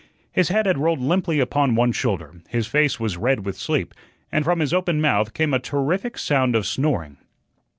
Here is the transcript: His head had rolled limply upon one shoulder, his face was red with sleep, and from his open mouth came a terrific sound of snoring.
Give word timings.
His 0.31 0.49
head 0.49 0.65
had 0.65 0.79
rolled 0.79 0.99
limply 0.99 1.39
upon 1.39 1.75
one 1.75 1.91
shoulder, 1.91 2.41
his 2.49 2.65
face 2.65 2.99
was 2.99 3.17
red 3.17 3.45
with 3.45 3.55
sleep, 3.55 3.93
and 4.31 4.43
from 4.43 4.59
his 4.59 4.73
open 4.73 4.99
mouth 4.99 5.35
came 5.35 5.53
a 5.53 5.59
terrific 5.59 6.17
sound 6.17 6.55
of 6.55 6.65
snoring. 6.65 7.17